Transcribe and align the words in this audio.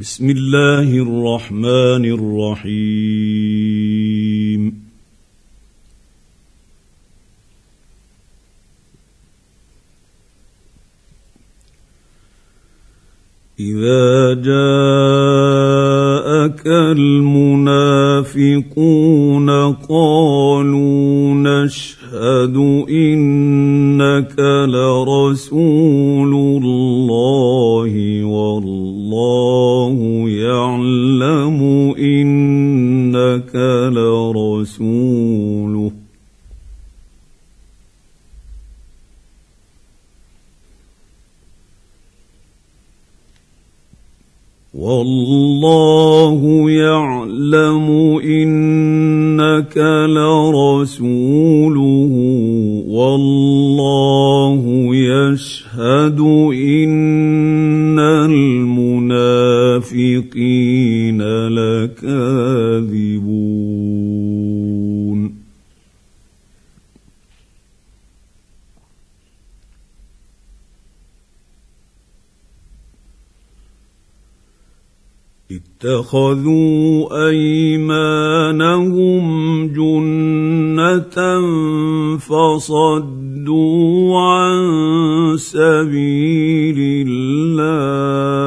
بسم 0.00 0.30
الله 0.30 0.92
الرحمن 0.92 2.04
الرحيم 2.64 3.56
اذا 13.60 14.34
جاءك 14.34 14.56
المنافقون 16.96 18.30
قالوا 19.72 21.34
نشهد 21.34 22.56
انك 22.90 24.38
لرسول 24.68 25.85
إنك 33.16 33.54
لرسوله. 33.92 35.92
والله 44.74 46.40
يعلم 46.70 47.86
إنك 48.24 49.76
لرسوله. 50.16 51.65
اتخذوا 75.56 77.28
أيمانهم 77.28 79.24
جنة 79.66 81.18
فصدوا 82.16 84.20
عن 84.20 84.56
سبيل 85.36 86.78
الله 87.08 88.45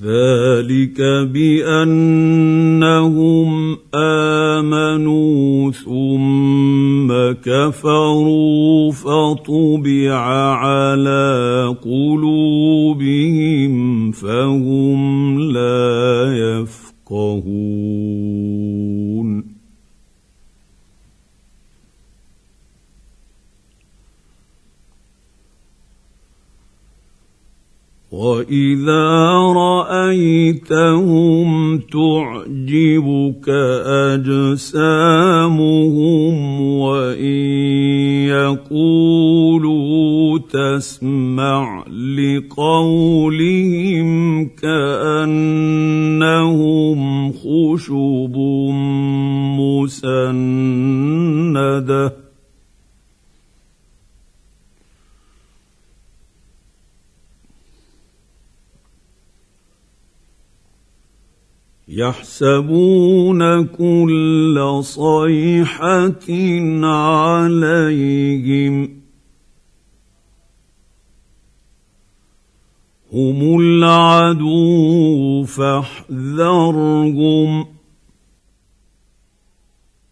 ذلك 0.00 1.00
بأنهم 1.32 2.70
آمنوا 3.94 5.70
ثم 5.70 7.12
كفروا 7.44 8.92
فطبع 8.92 10.14
على 10.56 11.76
قلوبهم 11.84 13.72
فهم 14.12 15.40
لا 15.40 16.32
يفقهون 16.36 17.50
واذا 28.20 29.08
رايتهم 29.56 31.48
تعجبك 31.78 33.48
اجسامهم 34.12 36.36
وان 36.60 37.24
يقولوا 38.28 40.38
تسمع 40.38 41.84
لقولهم 42.18 44.08
كانهم 44.62 47.00
خشب 47.32 48.36
مسنده 49.80 52.29
يحسبون 61.90 63.66
كل 63.66 64.80
صيحة 64.82 66.30
عليهم 66.86 69.00
هم 73.12 73.60
العدو 73.60 75.44
فاحذرهم 75.44 77.00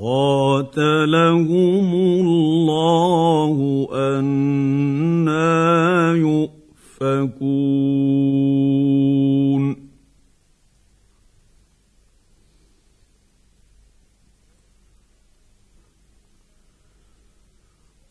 قاتلهم 0.00 1.94
الله 1.94 3.88
أنا 3.92 6.12
يؤفكون 6.14 7.99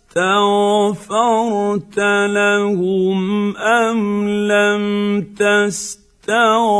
لهم 2.29 3.57
ام 3.57 4.29
لم 4.29 4.83
تستغفر 5.33 6.77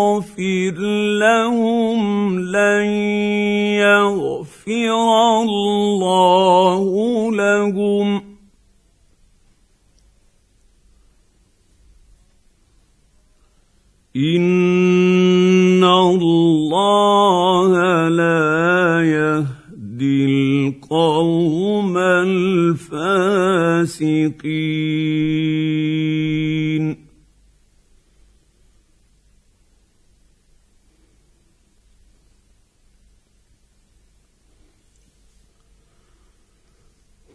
لهم 1.20 2.40
لن 2.40 2.86
يغفر 3.82 5.42
الله 5.42 6.84
لهم 7.32 8.38
ان 14.18 14.57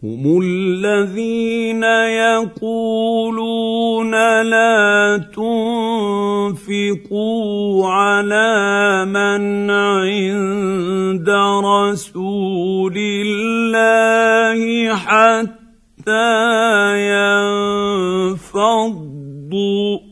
هم 0.03 0.23
الذين 0.43 1.83
يقولون 2.63 4.11
لا 4.43 5.23
تنفقوا 5.35 7.07
على 7.87 9.05
من 9.05 9.71
عند 9.71 11.29
رسول 11.65 12.97
الله 12.97 14.59
حتى 14.95 16.33
ينفضوا. 18.43 20.02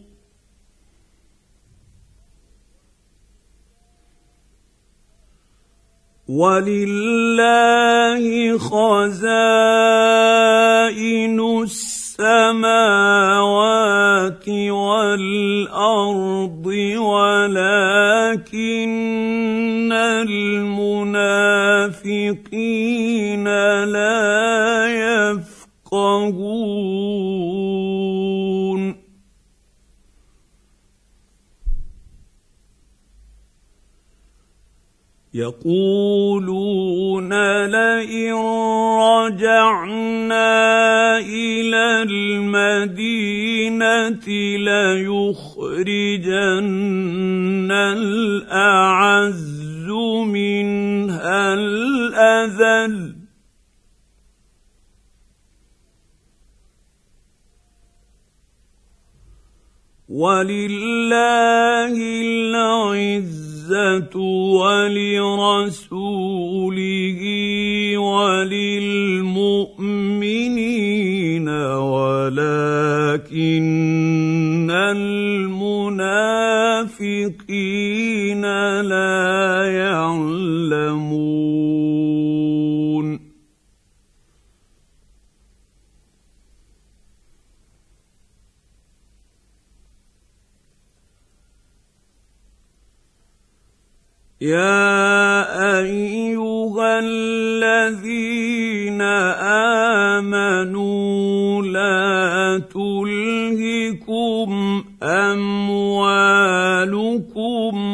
ولله 6.31 8.24
خزائن 8.57 9.51
السماوات 11.63 12.62
والارض 14.69 16.66
ولكن 16.98 18.31
المنافقين 20.92 21.44
لا 23.84 24.21
يقولون 35.33 37.30
لئن 37.66 38.33
رجعنا 39.00 40.50
إلى 41.19 42.04
المدينة 42.04 43.48
ليخرجن 44.57 45.72
الأعز 47.72 49.42
منها 50.28 51.54
الأذل. 51.54 53.16
ولله 60.10 61.95
العزه 62.22 63.50
العزة 63.72 64.20
ولرسوله 64.60 65.92
وللمؤمنين 67.98 69.31
يا 94.42 95.78
ايها 95.78 97.00
الذين 97.00 99.02
امنوا 100.18 101.62
لا 101.62 102.62
تلهكم 102.74 104.50
اموالكم 105.04 106.42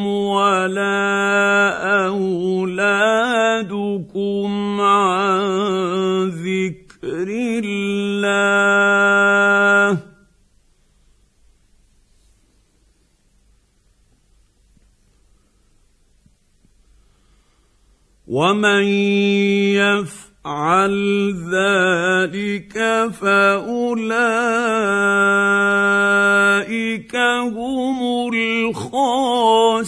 ولا 0.08 1.47
ومن 18.28 18.84
يفعل 19.80 20.96
ذلك 21.48 22.76
فاولئك 23.22 24.16
هم 27.56 28.30
الخاسرون 28.34 29.88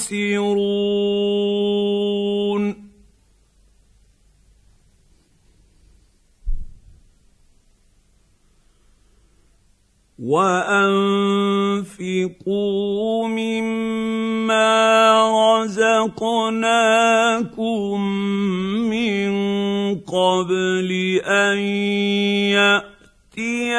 وانفقوا 11.89 13.27
مما 13.27 14.69
رزقناكم 15.57 16.69
من 18.89 19.29
قبل 19.95 20.89
ان 21.25 21.57
ياتي 22.53 23.75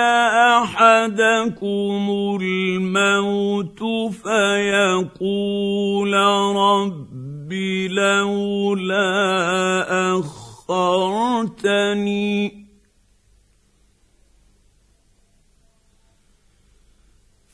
احدكم 0.58 2.02
الموت 2.43 3.82
فيقول 4.23 6.12
رب 6.56 7.52
لولا 7.91 9.06
اخرتني 10.69 12.60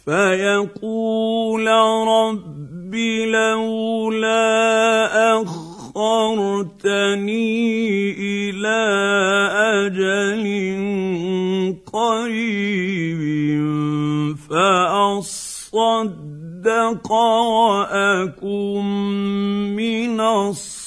فيقول 0.06 1.66
رب 2.08 2.94
لولا 3.26 4.42
أخرتني 5.42 6.44
إلى 8.14 8.82
أجل 9.82 10.44
قريب 11.92 13.20
فأصدق 14.50 15.92
وأكن 17.12 18.84
من 19.76 20.20
الصالحين. 20.20 20.86